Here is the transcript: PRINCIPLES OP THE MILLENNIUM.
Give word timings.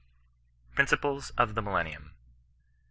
PRINCIPLES 0.73 1.31
OP 1.37 1.53
THE 1.53 1.61
MILLENNIUM. 1.61 2.15